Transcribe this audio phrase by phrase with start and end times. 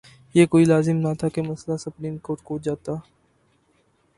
[0.35, 2.91] یہ کوئی لازم نہ تھا کہ مسئلہ سپریم کورٹ کو جاتا۔